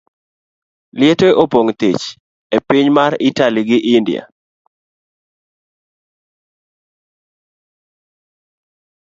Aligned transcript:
Liete 0.99 1.27
opong' 1.43 1.71
thich 1.79 2.03
e 2.55 2.57
piny 2.67 2.87
mar 2.97 3.11
Italy 3.29 3.61
gi 3.69 3.79
India. 3.97 4.23